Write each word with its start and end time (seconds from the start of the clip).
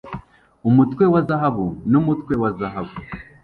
Umutwe 0.69 1.03
wa 1.13 1.21
zahabu 1.27 1.65
numutwe 1.91 2.33
wa 2.41 2.49
zahabu 2.59 2.95